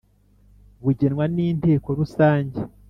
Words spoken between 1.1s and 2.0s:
n Inteko